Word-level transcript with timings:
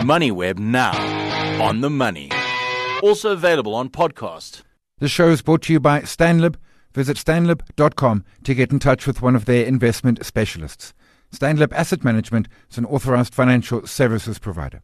MoneyWeb 0.04 0.58
now 0.58 0.92
on 1.62 1.82
the 1.82 1.90
money. 1.90 2.30
Also 3.02 3.32
available 3.32 3.74
on 3.74 3.90
podcast. 3.90 4.62
The 4.98 5.08
show 5.08 5.28
is 5.28 5.42
brought 5.42 5.62
to 5.62 5.72
you 5.74 5.80
by 5.80 6.00
Stanlib. 6.00 6.56
Visit 6.94 7.18
stanlib.com 7.18 8.24
to 8.44 8.54
get 8.54 8.72
in 8.72 8.78
touch 8.78 9.06
with 9.06 9.20
one 9.20 9.36
of 9.36 9.44
their 9.44 9.66
investment 9.66 10.24
specialists. 10.24 10.94
Stanlib 11.32 11.72
Asset 11.72 12.02
Management 12.02 12.48
is 12.70 12.78
an 12.78 12.86
authorized 12.86 13.34
financial 13.34 13.86
services 13.86 14.38
provider. 14.38 14.82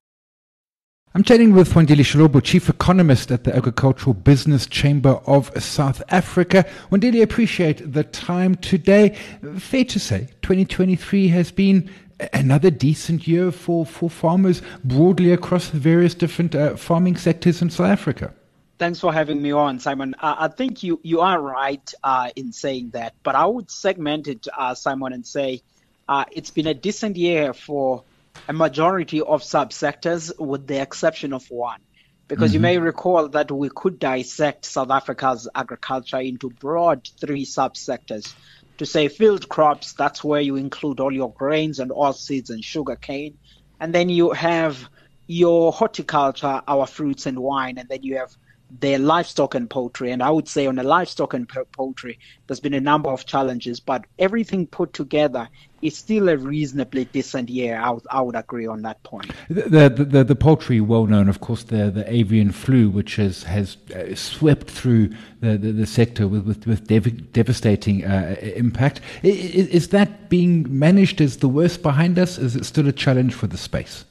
I'm 1.14 1.25
chatting 1.25 1.55
with 1.55 1.73
Wandile 1.73 1.96
Sihlobo, 2.01 2.43
Chief 2.43 2.69
Economist 2.69 3.30
at 3.30 3.45
the 3.45 3.57
Agricultural 3.57 4.12
Business 4.12 4.67
Chamber 4.67 5.19
of 5.27 5.51
South 5.62 6.03
Africa. 6.11 6.67
Wandile, 6.91 7.23
appreciate 7.23 7.91
the 7.91 8.05
time 8.05 8.55
today. 8.57 9.17
Fair 9.57 9.87
to 9.87 9.98
say, 9.98 10.29
2023 10.43 11.29
has 11.29 11.51
been 11.51 11.91
another 12.33 12.71
decent 12.71 13.27
year 13.27 13.51
for, 13.53 13.85
for 13.85 14.09
farmers 14.09 14.62
broadly 14.84 15.33
across 15.33 15.69
the 15.69 15.79
various 15.79 16.15
different 16.15 16.55
uh, 16.55 16.77
farming 16.77 17.16
sectors 17.16 17.62
in 17.62 17.70
South 17.70 17.87
Africa. 17.87 18.33
Thanks 18.79 19.01
for 19.01 19.12
having 19.12 19.41
me 19.41 19.52
on, 19.52 19.80
Simon. 19.80 20.15
Uh, 20.19 20.34
I 20.38 20.48
think 20.48 20.83
you, 20.83 21.01
you 21.02 21.21
are 21.21 21.41
right 21.41 21.95
uh, 22.05 22.30
in 22.37 22.52
saying 22.52 22.91
that, 22.91 23.15
but 23.23 23.34
I 23.34 23.47
would 23.47 23.71
segment 23.71 24.29
it, 24.29 24.47
uh, 24.57 24.74
Simon, 24.74 25.15
and 25.15 25.27
say 25.27 25.62
uh, 26.09 26.24
it's 26.30 26.51
been 26.51 26.66
a 26.66 26.74
decent 26.74 27.16
year 27.16 27.55
for 27.55 28.05
a 28.48 28.52
majority 28.52 29.23
of 29.23 29.43
subsectors, 29.43 30.30
with 30.38 30.66
the 30.66 30.80
exception 30.80 31.33
of 31.33 31.51
one. 31.51 31.80
Because 32.29 32.51
mm-hmm. 32.51 32.55
you 32.55 32.60
may 32.60 32.79
recall 32.79 33.29
that 33.29 33.51
we 33.51 33.71
could 33.71 33.98
dissect 33.98 34.65
South 34.66 34.91
Africa's 34.91 35.48
agriculture 35.55 36.21
into 36.21 36.51
broad 36.51 37.09
three 37.19 37.46
subsectors. 37.46 38.35
To 38.79 38.87
say 38.87 39.09
field 39.09 39.48
crops, 39.48 39.95
that's 39.95 40.23
where 40.23 40.41
you 40.41 40.57
include 40.57 41.01
all 41.01 41.12
your 41.12 41.33
grains 41.33 41.79
and 41.79 41.91
all 41.91 42.12
oilseeds 42.12 42.51
and 42.51 42.62
sugar 42.62 42.97
cane. 42.97 43.39
And 43.80 43.95
then 43.95 44.09
you 44.09 44.30
have 44.33 44.89
your 45.27 45.73
horticulture, 45.73 46.63
our 46.68 46.87
fruits 46.87 47.27
and 47.27 47.38
wine, 47.38 47.79
and 47.79 47.88
then 47.88 48.02
you 48.02 48.16
have 48.18 48.37
their 48.80 48.99
livestock 48.99 49.55
and 49.55 49.71
poultry. 49.71 50.10
And 50.10 50.23
I 50.23 50.30
would 50.30 50.49
say 50.49 50.66
on 50.66 50.77
the 50.77 50.83
livestock 50.83 51.35
and 51.35 51.49
poultry, 51.49 52.18
there's 52.46 52.60
been 52.60 52.74
a 52.74 52.80
number 52.80 53.10
of 53.10 53.27
challenges, 53.27 53.80
but 53.80 54.05
everything 54.18 54.66
put 54.66 54.93
together 54.93 55.49
is 55.82 55.96
still 55.96 56.29
a 56.29 56.37
reasonably 56.37 57.05
decent 57.07 57.49
year. 57.49 57.79
I 57.79 57.91
would, 57.91 58.07
I 58.10 58.21
would 58.21 58.35
agree 58.35 58.66
on 58.66 58.82
that 58.82 59.02
point. 59.02 59.30
The, 59.49 59.88
the, 59.88 60.05
the, 60.05 60.24
the, 60.24 60.37
poultry, 60.37 60.80
well 60.80 61.07
known, 61.07 61.29
of 61.29 61.41
course, 61.41 61.65
the, 61.65 61.91
the 61.91 62.10
avian 62.10 62.51
flu, 62.51 62.88
which 62.88 63.16
has, 63.16 63.43
has 63.45 63.77
uh, 63.95 64.15
swept 64.15 64.71
through 64.71 65.10
the, 65.41 65.59
the, 65.59 65.72
the, 65.72 65.87
sector 65.87 66.27
with, 66.27 66.47
with, 66.47 66.66
with 66.66 66.87
dev- 66.87 67.33
devastating 67.33 68.05
uh, 68.05 68.37
impact. 68.41 69.00
Is, 69.22 69.69
is 69.69 69.88
that 69.88 70.28
being 70.28 70.66
managed? 70.78 71.21
Is 71.21 71.38
the 71.38 71.49
worst 71.49 71.83
behind 71.83 72.19
us? 72.19 72.38
Is 72.38 72.56
it 72.56 72.65
still 72.65 72.88
a 72.88 72.93
challenge 72.93 73.34
for 73.34 73.47
the 73.47 73.59
space? 73.59 74.05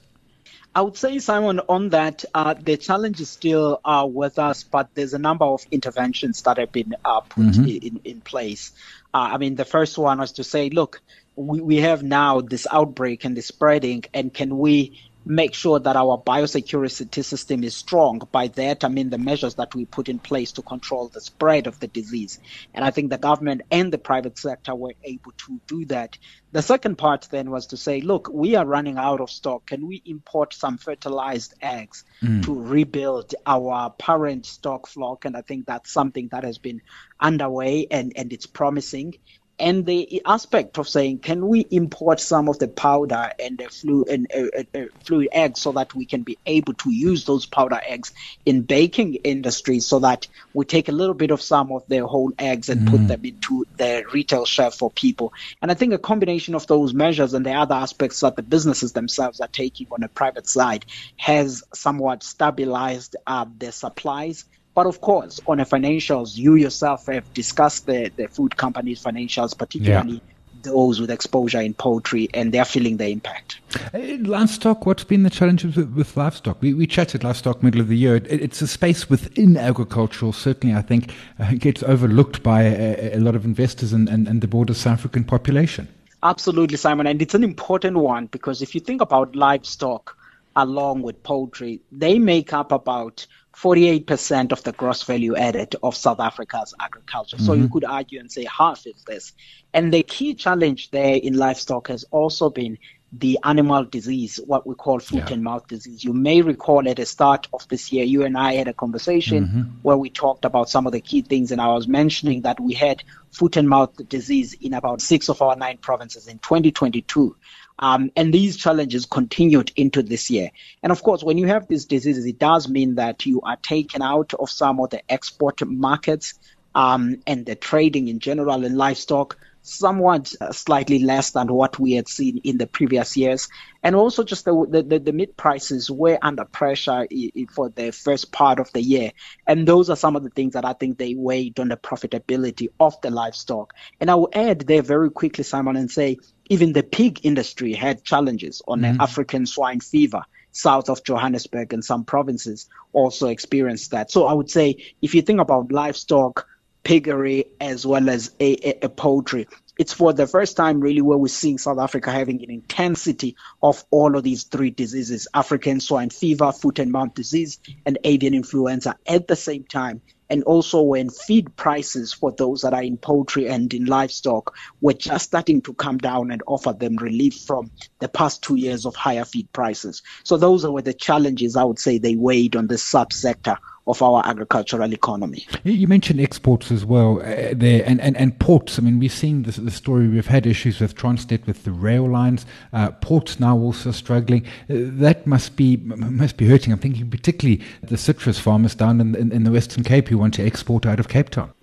I 0.75 0.81
would 0.81 0.97
say, 0.97 1.19
Simon, 1.19 1.61
on 1.69 1.89
that, 1.89 2.25
uh, 2.33 2.53
the 2.53 2.75
challenge 2.75 3.21
is 3.21 3.29
still 3.29 3.79
uh, 3.85 4.05
with 4.09 4.37
us, 4.37 4.63
but 4.63 4.89
there's 4.93 5.13
a 5.13 5.19
number 5.19 5.45
of 5.45 5.65
interventions 5.71 6.41
that 6.41 6.57
have 6.57 6.73
been 6.73 6.95
uh, 7.05 7.21
put 7.21 7.45
mm-hmm. 7.45 7.65
in, 7.65 8.01
in 8.03 8.19
place. 8.19 8.73
Uh, 9.13 9.29
I 9.31 9.37
mean, 9.37 9.55
the 9.55 9.63
first 9.63 9.97
one 9.97 10.19
was 10.19 10.33
to 10.33 10.43
say, 10.43 10.69
look, 10.69 11.01
we, 11.35 11.61
we 11.61 11.75
have 11.77 12.03
now 12.03 12.41
this 12.41 12.67
outbreak 12.71 13.25
and 13.25 13.35
this 13.35 13.47
spreading, 13.47 14.03
and 14.13 14.33
can 14.33 14.57
we 14.57 14.99
make 15.25 15.55
sure 15.55 15.79
that 15.79 15.95
our 15.95 16.21
biosecurity 16.21 17.23
system 17.23 17.63
is 17.63 17.75
strong. 17.75 18.21
By 18.31 18.47
that, 18.49 18.83
I 18.83 18.89
mean 18.89 19.09
the 19.09 19.17
measures 19.17 19.55
that 19.55 19.73
we 19.73 19.85
put 19.85 20.07
in 20.07 20.19
place 20.19 20.51
to 20.53 20.61
control 20.61 21.07
the 21.07 21.19
spread 21.19 21.65
of 21.67 21.79
the 21.79 21.87
disease. 21.87 22.39
And 22.73 22.85
I 22.85 22.91
think 22.91 23.09
the 23.09 23.17
government 23.17 23.63
and 23.71 23.91
the 23.91 23.97
private 23.97 24.37
sector 24.37 24.75
were 24.75 24.93
able 25.03 25.31
to 25.31 25.59
do 25.67 25.85
that. 25.85 26.17
The 26.51 26.61
second 26.61 26.97
part 26.97 27.27
then 27.31 27.49
was 27.49 27.67
to 27.67 27.77
say, 27.77 28.01
look, 28.01 28.29
we 28.31 28.55
are 28.55 28.65
running 28.65 28.97
out 28.97 29.19
of 29.19 29.31
stock. 29.31 29.65
Can 29.65 29.87
we 29.87 30.01
import 30.05 30.53
some 30.53 30.77
fertilized 30.77 31.55
eggs 31.59 32.05
mm. 32.21 32.43
to 32.45 32.53
rebuild 32.53 33.33
our 33.45 33.89
parent 33.89 34.45
stock 34.45 34.87
flock? 34.87 35.25
And 35.25 35.35
I 35.35 35.41
think 35.41 35.65
that's 35.65 35.91
something 35.91 36.29
that 36.31 36.43
has 36.43 36.59
been 36.59 36.81
underway 37.19 37.87
and, 37.89 38.13
and 38.15 38.31
it's 38.31 38.45
promising 38.45 39.15
and 39.57 39.85
the 39.85 40.21
aspect 40.25 40.77
of 40.77 40.87
saying, 40.87 41.19
can 41.19 41.47
we 41.47 41.61
import 41.61 42.19
some 42.19 42.49
of 42.49 42.59
the 42.59 42.67
powder 42.67 43.31
and 43.39 43.57
the 43.57 43.69
fluid 43.69 44.09
and 44.09 44.27
uh, 44.35 44.59
uh, 44.59 44.79
uh, 44.79 44.85
fluid 45.03 45.29
eggs 45.31 45.61
so 45.61 45.71
that 45.71 45.95
we 45.95 46.05
can 46.05 46.23
be 46.23 46.37
able 46.45 46.73
to 46.73 46.91
use 46.91 47.25
those 47.25 47.45
powder 47.45 47.79
eggs 47.85 48.11
in 48.45 48.63
baking 48.63 49.15
industry, 49.15 49.79
so 49.79 49.99
that 49.99 50.27
we 50.53 50.65
take 50.65 50.89
a 50.89 50.91
little 50.91 51.13
bit 51.13 51.31
of 51.31 51.41
some 51.41 51.71
of 51.71 51.83
the 51.87 52.05
whole 52.05 52.33
eggs 52.37 52.69
and 52.69 52.81
mm. 52.81 52.91
put 52.91 53.07
them 53.07 53.23
into 53.23 53.65
the 53.77 54.03
retail 54.11 54.45
shelf 54.45 54.75
for 54.75 54.91
people. 54.91 55.33
And 55.61 55.71
I 55.71 55.73
think 55.73 55.93
a 55.93 55.97
combination 55.97 56.55
of 56.55 56.67
those 56.67 56.93
measures 56.93 57.33
and 57.33 57.45
the 57.45 57.53
other 57.53 57.75
aspects 57.75 58.19
that 58.19 58.35
the 58.35 58.43
businesses 58.43 58.91
themselves 58.91 59.39
are 59.39 59.47
taking 59.47 59.87
on 59.91 60.01
the 60.01 60.09
private 60.09 60.47
side 60.47 60.85
has 61.15 61.63
somewhat 61.73 62.23
stabilized 62.23 63.15
uh, 63.25 63.45
their 63.57 63.71
supplies 63.71 64.45
but 64.75 64.87
of 64.87 64.99
course, 64.99 65.39
on 65.47 65.57
the 65.57 65.63
financials, 65.63 66.37
you 66.37 66.55
yourself 66.55 67.05
have 67.05 67.33
discussed 67.33 67.85
the, 67.85 68.11
the 68.17 68.27
food 68.27 68.57
companies' 68.57 69.01
financials, 69.01 69.57
particularly 69.57 70.15
yeah. 70.15 70.63
those 70.63 70.99
with 70.99 71.09
exposure 71.09 71.61
in 71.61 71.73
poultry, 71.73 72.27
and 72.33 72.53
they're 72.53 72.65
feeling 72.65 72.97
the 72.97 73.07
impact. 73.07 73.61
Uh, 73.93 73.99
livestock, 74.19 74.85
what's 74.85 75.05
been 75.05 75.23
the 75.23 75.29
challenges 75.29 75.77
with, 75.77 75.93
with 75.93 76.17
livestock? 76.17 76.61
We, 76.61 76.73
we 76.73 76.87
chatted 76.87 77.23
livestock 77.23 77.63
middle 77.63 77.79
of 77.79 77.87
the 77.87 77.95
year. 77.95 78.17
It, 78.17 78.27
it's 78.29 78.61
a 78.61 78.67
space 78.67 79.09
within 79.09 79.55
agricultural, 79.55 80.33
certainly, 80.33 80.75
I 80.75 80.81
think, 80.81 81.13
uh, 81.39 81.53
gets 81.53 81.81
overlooked 81.81 82.43
by 82.43 82.63
a, 82.63 83.15
a, 83.15 83.19
lot 83.19 83.35
of 83.35 83.45
investors 83.45 83.93
and, 83.93 84.09
and, 84.09 84.27
and 84.27 84.41
the 84.41 84.47
broader 84.47 84.73
South 84.73 84.99
African 84.99 85.23
population. 85.23 85.87
Absolutely, 86.21 86.75
Simon. 86.75 87.07
And 87.07 87.21
it's 87.21 87.33
an 87.33 87.45
important 87.45 87.95
one 87.95 88.25
because 88.25 88.61
if 88.61 88.75
you 88.75 88.81
think 88.81 88.99
about 88.99 89.37
livestock 89.37 90.17
along 90.55 91.01
with 91.01 91.21
poultry, 91.23 91.79
they 91.91 92.19
make 92.19 92.51
up 92.51 92.73
about 92.73 93.25
48% 93.55 94.51
of 94.51 94.63
the 94.63 94.73
gross 94.73 95.03
value 95.03 95.35
added 95.35 95.75
of 95.81 95.95
South 95.95 96.19
Africa's 96.19 96.73
agriculture. 96.79 97.37
Mm-hmm. 97.37 97.45
So 97.45 97.53
you 97.53 97.63
mm-hmm. 97.63 97.73
could 97.73 97.85
argue 97.85 98.19
and 98.19 98.31
say 98.31 98.45
half 98.45 98.85
is 98.85 99.03
this. 99.07 99.33
And 99.73 99.93
the 99.93 100.03
key 100.03 100.35
challenge 100.35 100.91
there 100.91 101.15
in 101.15 101.35
livestock 101.35 101.87
has 101.87 102.03
also 102.11 102.49
been 102.49 102.77
the 103.17 103.39
animal 103.43 103.85
disease, 103.85 104.41
what 104.45 104.67
we 104.67 104.75
call 104.75 104.99
foot 104.99 105.29
yeah. 105.29 105.33
and 105.33 105.43
mouth 105.43 105.67
disease. 105.67 106.03
You 106.03 106.11
may 106.11 106.41
recall 106.41 106.87
at 106.89 106.97
the 106.97 107.05
start 107.05 107.47
of 107.53 107.65
this 107.69 107.91
year, 107.93 108.03
you 108.03 108.25
and 108.25 108.37
I 108.37 108.53
had 108.55 108.67
a 108.67 108.73
conversation 108.73 109.45
mm-hmm. 109.45 109.61
where 109.83 109.95
we 109.95 110.09
talked 110.09 110.43
about 110.43 110.69
some 110.69 110.85
of 110.85 110.91
the 110.91 110.99
key 110.99 111.21
things, 111.21 111.51
and 111.51 111.61
I 111.61 111.67
was 111.67 111.87
mentioning 111.87 112.41
that 112.41 112.59
we 112.59 112.73
had 112.73 113.03
foot 113.31 113.55
and 113.55 113.69
mouth 113.69 113.91
disease 114.09 114.53
in 114.59 114.73
about 114.73 115.01
six 115.01 115.29
of 115.29 115.41
our 115.41 115.55
nine 115.55 115.77
provinces 115.77 116.27
in 116.27 116.39
2022. 116.39 117.35
Um, 117.77 118.11
and 118.15 118.33
these 118.33 118.55
challenges 118.57 119.05
continued 119.05 119.71
into 119.75 120.01
this 120.01 120.29
year. 120.29 120.51
And 120.81 120.91
of 120.91 121.03
course, 121.03 121.23
when 121.23 121.37
you 121.37 121.47
have 121.47 121.67
these 121.67 121.85
diseases, 121.85 122.25
it 122.25 122.39
does 122.39 122.69
mean 122.69 122.95
that 122.95 123.25
you 123.25 123.41
are 123.41 123.57
taken 123.57 124.01
out 124.01 124.33
of 124.33 124.49
some 124.49 124.79
of 124.79 124.91
the 124.91 125.01
export 125.11 125.65
markets 125.67 126.35
um, 126.73 127.21
and 127.27 127.45
the 127.45 127.55
trading 127.55 128.07
in 128.07 128.19
general 128.19 128.63
in 128.63 128.75
livestock 128.75 129.37
somewhat 129.65 130.33
uh, 130.39 130.51
slightly 130.51 130.99
less 130.99 131.31
than 131.31 131.47
what 131.47 131.79
we 131.79 131.93
had 131.93 132.07
seen 132.07 132.39
in 132.43 132.57
the 132.57 132.67
previous 132.67 133.17
years. 133.17 133.49
And 133.83 133.95
also 133.95 134.23
just 134.23 134.45
the, 134.45 134.65
the, 134.69 134.83
the, 134.83 134.99
the 134.99 135.13
meat 135.13 135.37
prices 135.37 135.89
were 135.89 136.17
under 136.21 136.45
pressure 136.45 137.07
for 137.53 137.69
the 137.69 137.91
first 137.91 138.31
part 138.31 138.59
of 138.59 138.71
the 138.73 138.81
year. 138.81 139.11
And 139.45 139.67
those 139.67 139.89
are 139.89 139.95
some 139.95 140.15
of 140.15 140.23
the 140.23 140.29
things 140.29 140.53
that 140.53 140.65
I 140.65 140.73
think 140.73 140.97
they 140.97 141.15
weighed 141.15 141.59
on 141.59 141.69
the 141.69 141.77
profitability 141.77 142.69
of 142.79 142.99
the 143.01 143.09
livestock. 143.09 143.73
And 143.99 144.09
I 144.09 144.15
will 144.15 144.29
add 144.33 144.61
there 144.61 144.81
very 144.81 145.11
quickly, 145.11 145.43
Simon, 145.43 145.75
and 145.75 145.91
say 145.91 146.17
even 146.49 146.73
the 146.73 146.83
pig 146.83 147.21
industry 147.23 147.73
had 147.73 148.03
challenges 148.03 148.61
on 148.67 148.81
mm-hmm. 148.81 148.97
the 148.97 149.03
African 149.03 149.45
swine 149.45 149.79
fever 149.79 150.23
south 150.51 150.89
of 150.89 151.03
Johannesburg 151.03 151.73
and 151.73 151.83
some 151.83 152.05
provinces 152.05 152.69
also 152.93 153.27
experienced 153.27 153.91
that. 153.91 154.09
So 154.09 154.25
I 154.25 154.33
would 154.33 154.49
say 154.49 154.85
if 155.01 155.13
you 155.13 155.21
think 155.21 155.41
about 155.41 155.71
livestock, 155.71 156.47
piggery 156.85 157.47
as 157.59 157.85
well 157.85 158.09
as 158.09 158.31
a, 158.39 158.85
a, 158.85 158.87
poultry. 158.87 159.47
It's 159.77 159.91
for 159.91 160.13
the 160.13 160.27
first 160.27 160.55
time 160.55 160.79
really 160.79 161.01
where 161.01 161.17
we're 161.17 161.27
seeing 161.27 161.57
South 161.57 161.79
Africa 161.79 162.11
having 162.11 162.41
an 162.43 162.51
intensity 162.51 163.35
of 163.61 163.83
all 163.91 164.15
of 164.15 164.23
these 164.23 164.43
three 164.43 164.69
diseases, 164.69 165.27
African 165.33 165.81
swine 165.81 166.11
fever, 166.11 166.53
foot 166.53 166.79
and 166.79 166.91
mouth 166.91 167.13
disease, 167.13 167.59
and 167.85 167.97
avian 168.05 168.33
influenza 168.33 168.95
at 169.05 169.27
the 169.27 169.35
same 169.35 169.65
time 169.65 170.01
and 170.29 170.43
also 170.43 170.81
when 170.81 171.09
feed 171.09 171.55
prices 171.55 172.13
for 172.13 172.31
those 172.31 172.61
that 172.61 172.73
are 172.73 172.83
in 172.83 172.97
poultry 172.97 173.47
and 173.47 173.73
in 173.73 173.85
livestock 173.85 174.55
were 174.81 174.93
just 174.93 175.25
starting 175.25 175.61
to 175.61 175.73
come 175.73 175.97
down 175.97 176.31
and 176.31 176.41
offer 176.47 176.73
them 176.73 176.95
relief 176.95 177.41
from 177.45 177.69
the 177.99 178.07
past 178.07 178.41
two 178.41 178.55
years 178.55 178.85
of 178.85 178.95
higher 178.95 179.25
feed 179.25 179.51
prices. 179.51 180.01
So 180.23 180.37
those 180.37 180.65
were 180.65 180.81
the 180.81 180.93
challenges 180.93 181.55
I 181.55 181.63
would 181.63 181.79
say 181.79 181.97
they 181.97 182.15
weighed 182.15 182.55
on 182.55 182.67
the 182.67 182.75
subsector 182.75 183.57
of 183.87 184.01
our 184.01 184.25
agricultural 184.25 184.91
economy. 184.93 185.45
You 185.63 185.87
mentioned 185.87 186.19
exports 186.19 186.71
as 186.71 186.85
well 186.85 187.21
uh, 187.21 187.53
there 187.53 187.83
and, 187.85 188.01
and, 188.01 188.17
and 188.17 188.37
ports. 188.39 188.79
I 188.79 188.81
mean, 188.81 188.99
we've 188.99 189.11
seen 189.11 189.43
this, 189.43 189.57
the 189.57 189.71
story, 189.71 190.07
we've 190.07 190.27
had 190.27 190.45
issues 190.45 190.79
with 190.79 190.95
Transnet, 190.95 191.45
with 191.45 191.63
the 191.63 191.71
rail 191.71 192.09
lines, 192.09 192.45
uh, 192.73 192.91
ports 192.91 193.39
now 193.39 193.57
also 193.57 193.91
struggling. 193.91 194.45
Uh, 194.69 194.91
that 194.99 195.27
must 195.27 195.55
be 195.55 195.77
must 195.77 196.37
be 196.37 196.47
hurting. 196.47 196.73
I'm 196.73 196.79
thinking 196.79 197.09
particularly 197.09 197.63
the 197.83 197.97
citrus 197.97 198.39
farmers 198.39 198.75
down 198.75 198.99
in, 199.01 199.15
in, 199.15 199.31
in 199.31 199.43
the 199.43 199.51
Western 199.51 199.83
Cape 199.83 200.07
who 200.07 200.17
want 200.17 200.33
to 200.35 200.45
export 200.45 200.85
out 200.85 200.99
of 200.99 201.07
Cape 201.07 201.29
Town. 201.29 201.54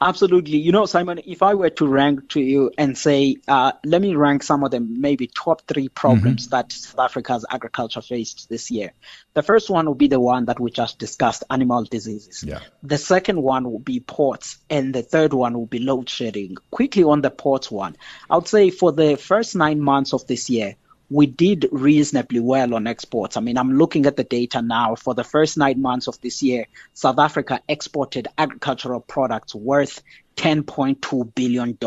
Absolutely. 0.00 0.58
You 0.58 0.72
know, 0.72 0.86
Simon, 0.86 1.20
if 1.26 1.42
I 1.42 1.54
were 1.54 1.70
to 1.70 1.86
rank 1.86 2.28
to 2.30 2.40
you 2.40 2.70
and 2.78 2.96
say, 2.96 3.36
uh, 3.48 3.72
let 3.84 4.00
me 4.00 4.14
rank 4.14 4.42
some 4.42 4.62
of 4.62 4.70
the 4.70 4.80
maybe 4.80 5.26
top 5.26 5.62
three 5.66 5.88
problems 5.88 6.46
mm-hmm. 6.46 6.56
that 6.56 6.72
South 6.72 7.00
Africa's 7.00 7.44
agriculture 7.50 8.00
faced 8.00 8.48
this 8.48 8.70
year. 8.70 8.92
The 9.34 9.42
first 9.42 9.70
one 9.70 9.88
would 9.88 9.98
be 9.98 10.08
the 10.08 10.20
one 10.20 10.44
that 10.46 10.60
we 10.60 10.70
just 10.70 10.98
discussed, 10.98 11.44
animal 11.50 11.84
diseases. 11.84 12.44
Yeah. 12.44 12.60
The 12.82 12.98
second 12.98 13.42
one 13.42 13.70
would 13.72 13.84
be 13.84 14.00
ports. 14.00 14.58
And 14.70 14.94
the 14.94 15.02
third 15.02 15.32
one 15.32 15.58
would 15.58 15.70
be 15.70 15.80
load 15.80 16.08
shedding. 16.08 16.56
Quickly 16.70 17.02
on 17.02 17.20
the 17.20 17.30
ports 17.30 17.70
one, 17.70 17.96
I 18.30 18.36
would 18.36 18.48
say 18.48 18.70
for 18.70 18.92
the 18.92 19.16
first 19.16 19.56
nine 19.56 19.80
months 19.80 20.12
of 20.12 20.26
this 20.26 20.48
year, 20.48 20.76
we 21.10 21.26
did 21.26 21.66
reasonably 21.72 22.40
well 22.40 22.74
on 22.74 22.86
exports. 22.86 23.36
I 23.36 23.40
mean, 23.40 23.56
I'm 23.56 23.78
looking 23.78 24.06
at 24.06 24.16
the 24.16 24.24
data 24.24 24.60
now. 24.60 24.94
For 24.94 25.14
the 25.14 25.24
first 25.24 25.56
nine 25.56 25.80
months 25.80 26.06
of 26.06 26.20
this 26.20 26.42
year, 26.42 26.66
South 26.92 27.18
Africa 27.18 27.60
exported 27.68 28.28
agricultural 28.36 29.00
products 29.00 29.54
worth 29.54 30.02
$10.2 30.36 31.34
billion. 31.34 31.78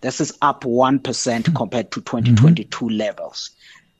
This 0.00 0.20
is 0.20 0.36
up 0.42 0.64
1% 0.64 1.54
compared 1.54 1.90
to 1.92 2.00
2022 2.00 2.84
mm-hmm. 2.84 2.96
levels. 2.96 3.50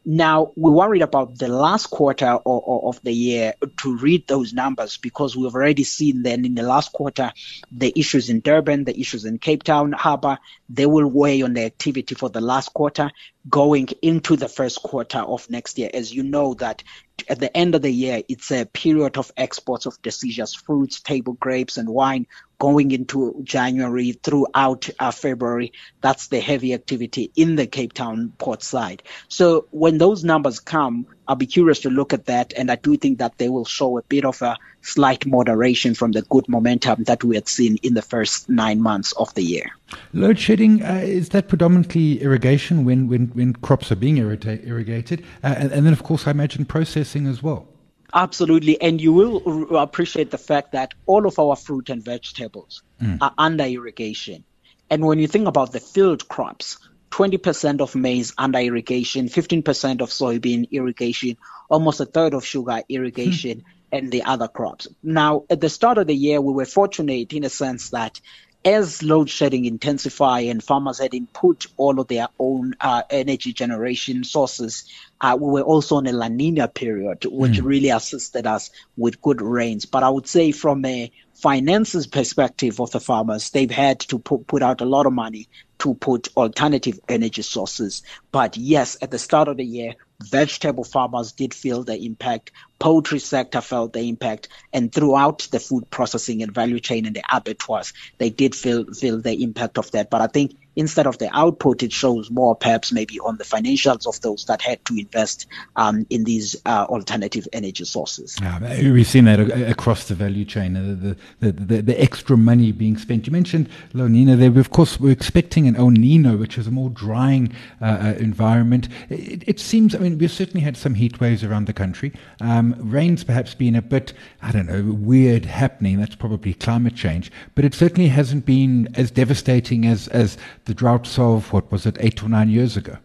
Now, 0.06 0.52
we're 0.54 0.70
worried 0.70 1.00
about 1.00 1.38
the 1.38 1.48
last 1.48 1.86
quarter 1.86 2.38
of, 2.44 3.00
the 3.02 3.12
year 3.12 3.54
to 3.78 3.96
read 3.96 4.26
those 4.26 4.52
numbers 4.52 4.98
because 4.98 5.34
we've 5.34 5.54
already 5.54 5.84
seen 5.84 6.22
then 6.22 6.44
in 6.44 6.54
the 6.54 6.62
last 6.62 6.92
quarter 6.92 7.32
the 7.72 7.90
issues 7.96 8.28
in 8.28 8.40
Durban, 8.40 8.84
the 8.84 9.00
issues 9.00 9.24
in 9.24 9.38
Cape 9.38 9.62
Town 9.62 9.92
Harbour, 9.92 10.38
they 10.68 10.84
will 10.84 11.06
weigh 11.06 11.40
on 11.40 11.54
the 11.54 11.64
activity 11.64 12.14
for 12.14 12.28
the 12.28 12.42
last 12.42 12.74
quarter 12.74 13.10
going 13.48 13.88
into 14.00 14.36
the 14.36 14.48
first 14.48 14.82
quarter 14.82 15.18
of 15.18 15.50
next 15.50 15.78
year. 15.78 15.90
As 15.92 16.12
you 16.12 16.22
know 16.22 16.54
that 16.54 16.82
at 17.28 17.38
the 17.38 17.54
end 17.56 17.74
of 17.74 17.82
the 17.82 17.90
year, 17.90 18.22
it's 18.28 18.50
a 18.50 18.64
period 18.64 19.18
of 19.18 19.30
exports 19.36 19.86
of 19.86 20.00
deciduous 20.02 20.54
fruits, 20.54 21.00
table 21.00 21.34
grapes 21.34 21.76
and 21.76 21.88
wine 21.88 22.26
going 22.58 22.90
into 22.90 23.40
January 23.44 24.12
throughout 24.12 24.88
uh, 24.98 25.10
February. 25.10 25.72
That's 26.00 26.28
the 26.28 26.40
heavy 26.40 26.72
activity 26.74 27.30
in 27.36 27.56
the 27.56 27.66
Cape 27.66 27.92
Town 27.92 28.32
port 28.38 28.62
side. 28.62 29.02
So 29.28 29.66
when 29.70 29.98
those 29.98 30.24
numbers 30.24 30.60
come, 30.60 31.06
I'll 31.26 31.36
be 31.36 31.46
curious 31.46 31.80
to 31.80 31.90
look 31.90 32.12
at 32.12 32.26
that. 32.26 32.52
And 32.56 32.70
I 32.70 32.76
do 32.76 32.96
think 32.96 33.18
that 33.18 33.38
they 33.38 33.48
will 33.48 33.64
show 33.64 33.98
a 33.98 34.02
bit 34.02 34.24
of 34.24 34.42
a 34.42 34.56
slight 34.82 35.24
moderation 35.26 35.94
from 35.94 36.12
the 36.12 36.22
good 36.22 36.48
momentum 36.48 37.04
that 37.04 37.24
we 37.24 37.34
had 37.34 37.48
seen 37.48 37.78
in 37.82 37.94
the 37.94 38.02
first 38.02 38.48
nine 38.48 38.82
months 38.82 39.12
of 39.12 39.32
the 39.34 39.42
year. 39.42 39.70
Load 40.12 40.38
shedding, 40.38 40.82
uh, 40.82 41.00
is 41.02 41.30
that 41.30 41.48
predominantly 41.48 42.20
irrigation 42.20 42.84
when, 42.84 43.08
when, 43.08 43.28
when 43.28 43.54
crops 43.54 43.90
are 43.90 43.96
being 43.96 44.18
irrigated? 44.18 45.24
Uh, 45.42 45.54
and, 45.58 45.72
and 45.72 45.86
then, 45.86 45.92
of 45.92 46.02
course, 46.02 46.26
I 46.26 46.30
imagine 46.30 46.64
processing 46.64 47.26
as 47.26 47.42
well. 47.42 47.66
Absolutely. 48.12 48.80
And 48.80 49.00
you 49.00 49.12
will 49.12 49.76
appreciate 49.76 50.30
the 50.30 50.38
fact 50.38 50.72
that 50.72 50.94
all 51.06 51.26
of 51.26 51.38
our 51.38 51.56
fruit 51.56 51.90
and 51.90 52.04
vegetables 52.04 52.82
mm. 53.02 53.18
are 53.20 53.34
under 53.38 53.64
irrigation. 53.64 54.44
And 54.90 55.04
when 55.04 55.18
you 55.18 55.26
think 55.26 55.48
about 55.48 55.72
the 55.72 55.80
field 55.80 56.28
crops, 56.28 56.78
20% 57.14 57.80
of 57.80 57.94
maize 57.94 58.32
under 58.36 58.58
irrigation, 58.58 59.28
15% 59.28 60.00
of 60.00 60.10
soybean 60.10 60.68
irrigation, 60.72 61.36
almost 61.70 62.00
a 62.00 62.06
third 62.06 62.34
of 62.34 62.44
sugar 62.44 62.82
irrigation, 62.88 63.58
mm. 63.58 63.64
and 63.92 64.10
the 64.10 64.24
other 64.24 64.48
crops. 64.48 64.88
Now, 65.00 65.44
at 65.48 65.60
the 65.60 65.68
start 65.68 65.98
of 65.98 66.08
the 66.08 66.14
year, 66.14 66.40
we 66.40 66.52
were 66.52 66.64
fortunate 66.64 67.32
in 67.32 67.44
a 67.44 67.50
sense 67.50 67.90
that 67.90 68.20
as 68.64 69.04
load 69.04 69.30
shedding 69.30 69.64
intensify 69.64 70.40
and 70.40 70.60
farmers 70.60 70.98
had 70.98 71.14
input 71.14 71.66
all 71.76 72.00
of 72.00 72.08
their 72.08 72.26
own 72.40 72.74
uh, 72.80 73.02
energy 73.08 73.52
generation 73.52 74.24
sources, 74.24 74.90
uh, 75.20 75.36
we 75.40 75.52
were 75.52 75.62
also 75.62 75.96
on 75.96 76.08
a 76.08 76.12
La 76.12 76.26
Nina 76.26 76.66
period, 76.66 77.26
which 77.26 77.60
mm. 77.60 77.64
really 77.64 77.90
assisted 77.90 78.44
us 78.44 78.72
with 78.96 79.22
good 79.22 79.40
rains. 79.40 79.84
But 79.84 80.02
I 80.02 80.10
would 80.10 80.26
say 80.26 80.50
from 80.50 80.84
a 80.84 81.12
finances 81.44 82.06
perspective 82.06 82.80
of 82.80 82.90
the 82.92 82.98
farmers, 82.98 83.50
they've 83.50 83.70
had 83.70 84.00
to 84.00 84.18
put, 84.18 84.46
put 84.46 84.62
out 84.62 84.80
a 84.80 84.86
lot 84.86 85.04
of 85.04 85.12
money 85.12 85.46
to 85.78 85.92
put 85.92 86.26
alternative 86.38 86.98
energy 87.06 87.42
sources. 87.42 88.02
But 88.32 88.56
yes, 88.56 88.96
at 89.02 89.10
the 89.10 89.18
start 89.18 89.48
of 89.48 89.58
the 89.58 89.64
year, 89.64 89.92
vegetable 90.22 90.84
farmers 90.84 91.32
did 91.32 91.52
feel 91.52 91.84
the 91.84 91.98
impact, 91.98 92.50
poultry 92.78 93.18
sector 93.18 93.60
felt 93.60 93.92
the 93.92 94.08
impact, 94.08 94.48
and 94.72 94.90
throughout 94.90 95.46
the 95.52 95.60
food 95.60 95.90
processing 95.90 96.42
and 96.42 96.50
value 96.54 96.80
chain 96.80 97.04
and 97.04 97.14
the 97.14 97.22
abattoirs, 97.30 97.92
they 98.16 98.30
did 98.30 98.54
feel 98.54 98.86
feel 98.94 99.20
the 99.20 99.42
impact 99.42 99.76
of 99.76 99.90
that. 99.90 100.08
But 100.08 100.22
I 100.22 100.28
think 100.28 100.56
instead 100.76 101.06
of 101.06 101.18
the 101.18 101.34
output, 101.36 101.82
it 101.82 101.92
shows 101.92 102.30
more 102.30 102.54
perhaps 102.54 102.92
maybe 102.92 103.20
on 103.20 103.36
the 103.36 103.44
financials 103.44 104.06
of 104.06 104.20
those 104.20 104.44
that 104.46 104.62
had 104.62 104.84
to 104.86 104.96
invest 104.96 105.46
um, 105.76 106.06
in 106.10 106.24
these 106.24 106.56
uh, 106.66 106.86
alternative 106.88 107.46
energy 107.52 107.84
sources. 107.84 108.36
Yeah, 108.40 108.92
we've 108.92 109.06
seen 109.06 109.24
that 109.24 109.40
across 109.40 110.08
the 110.08 110.14
value 110.14 110.44
chain, 110.44 110.76
uh, 110.76 110.96
the, 111.00 111.16
the, 111.40 111.52
the, 111.52 111.82
the, 111.82 112.02
extra 112.02 112.36
money 112.36 112.72
being 112.72 112.96
spent. 112.96 113.26
You 113.26 113.32
mentioned 113.32 113.68
La 113.92 114.08
Nina 114.08 114.36
there. 114.36 114.58
Of 114.58 114.70
course, 114.70 114.98
we're 114.98 115.12
expecting 115.12 115.66
an 115.66 115.76
El 115.76 115.90
Nino, 115.90 116.36
which 116.36 116.58
is 116.58 116.66
a 116.66 116.70
more 116.70 116.90
drying 116.90 117.52
uh, 117.80 117.84
uh, 117.84 118.14
environment. 118.18 118.88
It, 119.08 119.44
it, 119.46 119.60
seems, 119.60 119.94
I 119.94 119.98
mean, 119.98 120.18
we've 120.18 120.30
certainly 120.30 120.62
had 120.62 120.76
some 120.76 120.94
heat 120.94 121.20
waves 121.20 121.44
around 121.44 121.66
the 121.66 121.72
country. 121.72 122.12
Um, 122.40 122.74
rain's 122.78 123.24
perhaps 123.24 123.54
been 123.54 123.74
a 123.74 123.82
bit, 123.82 124.12
I 124.42 124.50
don't 124.52 124.66
know, 124.66 124.92
weird 124.92 125.44
happening. 125.44 125.98
That's 125.98 126.16
probably 126.16 126.54
climate 126.54 126.94
change. 126.94 127.30
But 127.54 127.64
it 127.64 127.74
certainly 127.74 128.08
hasn't 128.08 128.44
been 128.44 128.88
as 128.94 129.10
devastating 129.10 129.86
as, 129.86 130.08
as 130.08 130.36
the 130.64 130.74
droughts 130.74 131.18
of, 131.18 131.52
what 131.52 131.70
was 131.70 131.86
it, 131.86 131.96
eight 132.00 132.22
or 132.22 132.28
nine 132.28 132.48
years 132.48 132.76
ago. 132.76 132.96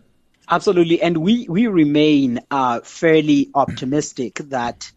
Absolutely. 0.50 1.02
And 1.02 1.18
we, 1.18 1.48
we 1.48 1.68
remain 1.68 2.40
uh, 2.50 2.80
fairly 2.82 3.50
optimistic 3.54 4.36
that 4.50 4.92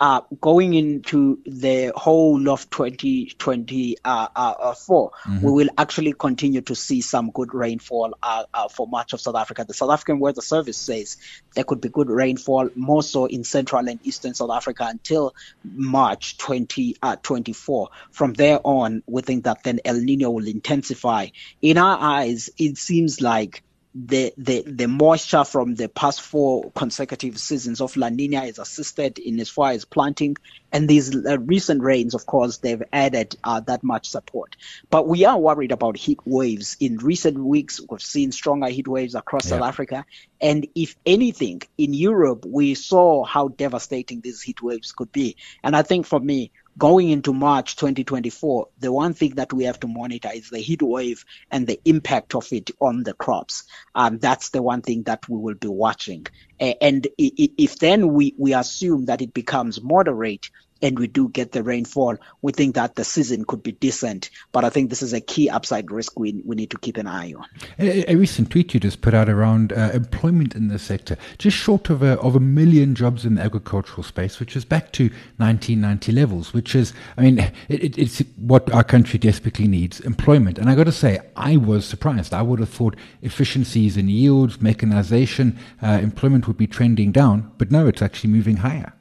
uh, 0.00 0.20
going 0.40 0.74
into 0.74 1.40
the 1.44 1.92
whole 1.96 2.48
of 2.48 2.70
2024, 2.70 3.96
uh, 4.04 4.28
uh, 4.34 4.54
uh 4.58 4.74
mm-hmm. 4.74 5.40
we 5.40 5.50
will 5.50 5.68
actually 5.76 6.12
continue 6.12 6.60
to 6.60 6.74
see 6.74 7.00
some 7.00 7.30
good 7.30 7.52
rainfall 7.52 8.14
uh, 8.22 8.44
uh, 8.54 8.68
for 8.68 8.86
much 8.86 9.12
of 9.12 9.20
South 9.20 9.34
Africa. 9.34 9.64
The 9.66 9.74
South 9.74 9.90
African 9.90 10.20
Weather 10.20 10.40
Service 10.40 10.76
says 10.76 11.16
there 11.54 11.64
could 11.64 11.80
be 11.80 11.88
good 11.88 12.10
rainfall 12.10 12.70
more 12.76 13.02
so 13.02 13.26
in 13.26 13.42
central 13.42 13.88
and 13.88 13.98
eastern 14.04 14.34
South 14.34 14.50
Africa 14.50 14.86
until 14.88 15.34
March 15.64 16.38
2024. 16.38 17.88
From 18.12 18.34
there 18.34 18.60
on, 18.62 19.02
we 19.06 19.22
think 19.22 19.44
that 19.44 19.64
then 19.64 19.80
El 19.84 19.96
Nino 19.96 20.30
will 20.30 20.46
intensify. 20.46 21.28
In 21.60 21.76
our 21.76 21.98
eyes, 21.98 22.50
it 22.56 22.78
seems 22.78 23.20
like 23.20 23.64
the, 23.94 24.32
the, 24.36 24.62
the 24.62 24.86
moisture 24.86 25.44
from 25.44 25.74
the 25.74 25.88
past 25.88 26.20
four 26.20 26.70
consecutive 26.72 27.38
seasons 27.38 27.80
of 27.80 27.96
La 27.96 28.10
Nina 28.10 28.44
is 28.44 28.58
assisted 28.58 29.18
in 29.18 29.40
as 29.40 29.48
far 29.48 29.70
as 29.70 29.84
planting. 29.84 30.36
And 30.70 30.86
these 30.86 31.14
uh, 31.14 31.38
recent 31.38 31.82
rains, 31.82 32.14
of 32.14 32.26
course, 32.26 32.58
they've 32.58 32.82
added 32.92 33.36
uh, 33.42 33.60
that 33.60 33.82
much 33.82 34.08
support. 34.08 34.56
But 34.90 35.08
we 35.08 35.24
are 35.24 35.38
worried 35.38 35.72
about 35.72 35.96
heat 35.96 36.20
waves. 36.24 36.76
In 36.80 36.98
recent 36.98 37.38
weeks, 37.38 37.80
we've 37.88 38.02
seen 38.02 38.32
stronger 38.32 38.68
heat 38.68 38.86
waves 38.86 39.14
across 39.14 39.46
yeah. 39.46 39.56
South 39.58 39.62
Africa. 39.62 40.04
And 40.40 40.66
if 40.74 40.96
anything, 41.04 41.62
in 41.76 41.94
Europe, 41.94 42.44
we 42.46 42.74
saw 42.74 43.24
how 43.24 43.48
devastating 43.48 44.20
these 44.20 44.42
heat 44.42 44.62
waves 44.62 44.92
could 44.92 45.12
be. 45.12 45.36
And 45.62 45.74
I 45.74 45.82
think 45.82 46.06
for 46.06 46.20
me, 46.20 46.52
going 46.78 47.10
into 47.10 47.32
March 47.32 47.74
2024, 47.74 48.68
the 48.78 48.92
one 48.92 49.12
thing 49.12 49.34
that 49.34 49.52
we 49.52 49.64
have 49.64 49.80
to 49.80 49.88
monitor 49.88 50.30
is 50.32 50.48
the 50.48 50.60
heat 50.60 50.80
wave 50.80 51.24
and 51.50 51.66
the 51.66 51.80
impact 51.84 52.36
of 52.36 52.46
it 52.52 52.70
on 52.80 53.02
the 53.02 53.14
crops. 53.14 53.64
Um, 53.94 54.18
that's 54.18 54.50
the 54.50 54.62
one 54.62 54.82
thing 54.82 55.02
that 55.04 55.28
we 55.28 55.36
will 55.36 55.56
be 55.56 55.68
watching. 55.68 56.26
And 56.60 57.06
if 57.18 57.78
then 57.78 58.12
we, 58.12 58.34
we 58.38 58.54
assume 58.54 59.06
that 59.06 59.22
it 59.22 59.34
becomes 59.34 59.82
moderate, 59.82 60.50
and 60.82 60.98
we 60.98 61.06
do 61.06 61.28
get 61.28 61.52
the 61.52 61.62
rainfall, 61.62 62.16
we 62.42 62.52
think 62.52 62.74
that 62.74 62.94
the 62.94 63.04
season 63.04 63.44
could 63.44 63.62
be 63.62 63.72
decent. 63.72 64.30
But 64.52 64.64
I 64.64 64.70
think 64.70 64.90
this 64.90 65.02
is 65.02 65.12
a 65.12 65.20
key 65.20 65.50
upside 65.50 65.90
risk 65.90 66.18
we, 66.18 66.42
we 66.44 66.56
need 66.56 66.70
to 66.70 66.78
keep 66.78 66.96
an 66.96 67.06
eye 67.06 67.32
on. 67.32 67.46
A, 67.78 68.12
a 68.12 68.16
recent 68.16 68.50
tweet 68.50 68.74
you 68.74 68.80
just 68.80 69.00
put 69.00 69.14
out 69.14 69.28
around 69.28 69.72
uh, 69.72 69.90
employment 69.92 70.54
in 70.54 70.68
the 70.68 70.78
sector, 70.78 71.16
just 71.38 71.56
short 71.56 71.90
of 71.90 72.02
a, 72.02 72.18
of 72.20 72.36
a 72.36 72.40
million 72.40 72.94
jobs 72.94 73.24
in 73.24 73.34
the 73.36 73.42
agricultural 73.42 74.02
space, 74.02 74.38
which 74.40 74.56
is 74.56 74.64
back 74.64 74.92
to 74.92 75.04
1990 75.36 76.12
levels, 76.12 76.52
which 76.52 76.74
is, 76.74 76.92
I 77.16 77.22
mean, 77.22 77.38
it, 77.68 77.98
it's 77.98 78.20
what 78.36 78.70
our 78.72 78.84
country 78.84 79.18
desperately 79.18 79.68
needs 79.68 80.00
employment. 80.00 80.58
And 80.58 80.70
I 80.70 80.74
got 80.74 80.84
to 80.84 80.92
say, 80.92 81.20
I 81.36 81.56
was 81.56 81.84
surprised. 81.84 82.32
I 82.32 82.42
would 82.42 82.60
have 82.60 82.68
thought 82.68 82.96
efficiencies 83.22 83.96
in 83.96 84.08
yields, 84.08 84.60
mechanization, 84.60 85.58
uh, 85.82 85.98
employment 86.02 86.46
would 86.46 86.56
be 86.56 86.66
trending 86.66 87.12
down, 87.12 87.50
but 87.58 87.70
no, 87.70 87.86
it's 87.86 88.02
actually 88.02 88.30
moving 88.30 88.58
higher. 88.58 88.92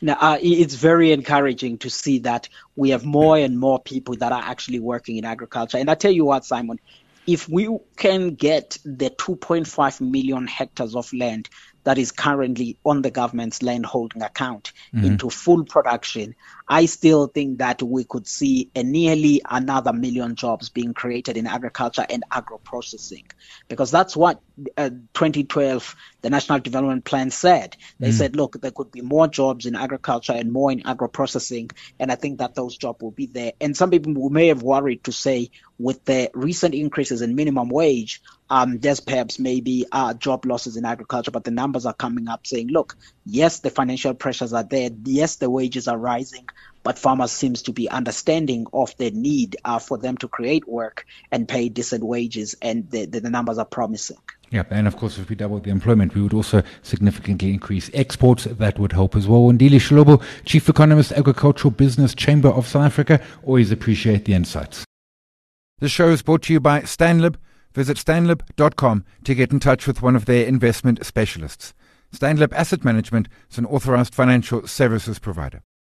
Now, 0.00 0.16
uh, 0.20 0.38
it's 0.42 0.74
very 0.74 1.12
encouraging 1.12 1.78
to 1.78 1.90
see 1.90 2.20
that 2.20 2.48
we 2.76 2.90
have 2.90 3.04
more 3.04 3.38
and 3.38 3.58
more 3.58 3.80
people 3.80 4.16
that 4.16 4.32
are 4.32 4.42
actually 4.42 4.80
working 4.80 5.16
in 5.16 5.24
agriculture. 5.24 5.78
And 5.78 5.90
I 5.90 5.94
tell 5.94 6.12
you 6.12 6.24
what, 6.24 6.44
Simon, 6.44 6.78
if 7.26 7.48
we 7.48 7.68
can 7.96 8.34
get 8.34 8.78
the 8.84 9.10
2.5 9.10 10.00
million 10.00 10.46
hectares 10.46 10.94
of 10.94 11.12
land 11.12 11.48
that 11.84 11.98
is 11.98 12.12
currently 12.12 12.78
on 12.84 13.02
the 13.02 13.10
government's 13.10 13.62
land 13.62 13.84
holding 13.86 14.22
account 14.22 14.72
mm-hmm. 14.94 15.04
into 15.04 15.30
full 15.30 15.64
production, 15.64 16.34
I 16.66 16.86
still 16.86 17.26
think 17.26 17.58
that 17.58 17.82
we 17.82 18.04
could 18.04 18.26
see 18.26 18.70
a 18.74 18.82
nearly 18.82 19.42
another 19.48 19.92
million 19.92 20.34
jobs 20.34 20.70
being 20.70 20.94
created 20.94 21.36
in 21.36 21.46
agriculture 21.46 22.06
and 22.08 22.24
agro 22.30 22.58
processing, 22.58 23.26
because 23.68 23.90
that's 23.90 24.16
what 24.16 24.40
uh, 24.76 24.90
2012 24.90 25.96
the 26.24 26.30
National 26.30 26.58
Development 26.58 27.04
Plan 27.04 27.30
said. 27.30 27.76
They 28.00 28.08
mm. 28.08 28.14
said, 28.14 28.34
look, 28.34 28.58
there 28.58 28.70
could 28.70 28.90
be 28.90 29.02
more 29.02 29.28
jobs 29.28 29.66
in 29.66 29.76
agriculture 29.76 30.32
and 30.32 30.50
more 30.50 30.72
in 30.72 30.86
agro 30.86 31.06
processing, 31.06 31.70
and 32.00 32.10
I 32.10 32.14
think 32.14 32.38
that 32.38 32.54
those 32.54 32.78
jobs 32.78 33.02
will 33.02 33.10
be 33.10 33.26
there. 33.26 33.52
And 33.60 33.76
some 33.76 33.90
people 33.90 34.30
may 34.30 34.48
have 34.48 34.62
worried 34.62 35.04
to 35.04 35.12
say, 35.12 35.50
with 35.78 36.02
the 36.06 36.30
recent 36.32 36.74
increases 36.74 37.20
in 37.20 37.34
minimum 37.34 37.68
wage, 37.68 38.22
um, 38.48 38.78
there's 38.78 39.00
perhaps 39.00 39.38
maybe 39.38 39.84
uh, 39.92 40.14
job 40.14 40.46
losses 40.46 40.78
in 40.78 40.86
agriculture, 40.86 41.30
but 41.30 41.44
the 41.44 41.50
numbers 41.50 41.84
are 41.84 41.92
coming 41.92 42.26
up 42.28 42.46
saying, 42.46 42.68
look, 42.68 42.96
yes, 43.26 43.58
the 43.58 43.68
financial 43.68 44.14
pressures 44.14 44.54
are 44.54 44.62
there. 44.64 44.88
Yes, 45.04 45.36
the 45.36 45.50
wages 45.50 45.88
are 45.88 45.98
rising, 45.98 46.48
but 46.84 46.98
farmers 46.98 47.32
seems 47.32 47.62
to 47.62 47.72
be 47.72 47.88
understanding 47.88 48.66
of 48.72 48.96
the 48.98 49.10
need 49.10 49.56
uh, 49.64 49.80
for 49.80 49.98
them 49.98 50.16
to 50.18 50.28
create 50.28 50.68
work 50.68 51.04
and 51.32 51.48
pay 51.48 51.68
decent 51.68 52.04
wages, 52.04 52.54
and 52.62 52.88
the, 52.90 53.06
the, 53.06 53.20
the 53.20 53.30
numbers 53.30 53.58
are 53.58 53.64
promising. 53.64 54.18
Yeah, 54.50 54.62
and 54.70 54.86
of 54.86 54.96
course, 54.96 55.18
if 55.18 55.28
we 55.28 55.34
double 55.34 55.58
the 55.58 55.70
employment, 55.70 56.14
we 56.14 56.22
would 56.22 56.34
also 56.34 56.62
significantly 56.82 57.50
increase 57.50 57.90
exports. 57.92 58.44
That 58.44 58.78
would 58.78 58.92
help 58.92 59.16
as 59.16 59.26
well. 59.26 59.40
Wandile 59.40 59.80
Sihlobo, 59.80 60.22
Chief 60.44 60.68
Economist, 60.68 61.10
Agricultural 61.10 61.72
Business 61.72 62.14
Chamber 62.14 62.50
of 62.50 62.68
South 62.68 62.84
Africa, 62.84 63.20
always 63.42 63.72
appreciate 63.72 64.26
the 64.26 64.34
insights. 64.34 64.84
The 65.78 65.88
show 65.88 66.10
is 66.10 66.22
brought 66.22 66.42
to 66.42 66.52
you 66.52 66.60
by 66.60 66.82
Stanlib. 66.82 67.36
Visit 67.72 67.96
stanlib.com 67.96 69.04
to 69.24 69.34
get 69.34 69.50
in 69.50 69.58
touch 69.58 69.88
with 69.88 70.00
one 70.00 70.14
of 70.14 70.26
their 70.26 70.46
investment 70.46 71.04
specialists. 71.04 71.74
Stanlib 72.14 72.52
Asset 72.52 72.84
Management 72.84 73.26
is 73.50 73.58
an 73.58 73.66
authorized 73.66 74.14
financial 74.14 74.68
services 74.68 75.18
provider. 75.18 75.62